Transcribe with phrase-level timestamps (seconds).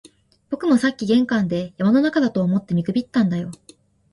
[0.49, 3.51] 僕もさっき玄関で、山の中だと思って見くびったんだよ